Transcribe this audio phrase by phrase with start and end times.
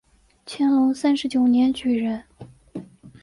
[0.47, 2.23] 乾隆三十九年举人。